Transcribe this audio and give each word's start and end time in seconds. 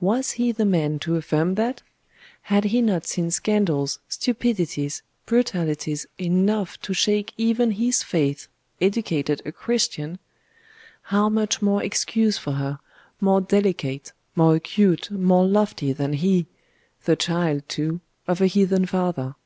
Was 0.00 0.32
he 0.32 0.52
the 0.52 0.66
man 0.66 0.98
to 0.98 1.16
affirm 1.16 1.54
that? 1.54 1.80
Had 2.42 2.64
he 2.64 2.82
not 2.82 3.06
seen 3.06 3.30
scandals, 3.30 4.00
stupidities, 4.06 5.00
brutalities, 5.24 6.04
enough 6.18 6.78
to 6.82 6.92
shake 6.92 7.32
even 7.38 7.70
his 7.70 8.02
faith, 8.02 8.48
educated 8.82 9.40
a 9.46 9.52
Christian? 9.52 10.18
How 11.04 11.30
much 11.30 11.62
more 11.62 11.82
excuse 11.82 12.36
for 12.36 12.52
her, 12.52 12.80
more 13.18 13.40
delicate, 13.40 14.12
more 14.34 14.56
acute, 14.56 15.10
more 15.10 15.46
lofty 15.46 15.90
than 15.94 16.12
he; 16.12 16.44
the 17.06 17.16
child, 17.16 17.66
too 17.66 18.02
of 18.28 18.42
a 18.42 18.48
heathen 18.48 18.84
father? 18.84 19.36